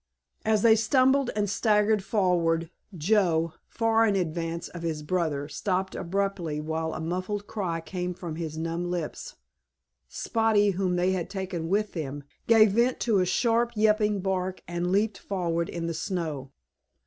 [0.43, 6.59] As they stumbled and staggered forward, Joe, far in advance of his brother, stopped abruptly,
[6.59, 9.35] while a muffled cry came from his numb lips.
[10.07, 14.91] Spotty, whom they had taken with them, gave vent to a sharp, yelping bark and
[14.91, 16.49] leaped forward in the snow.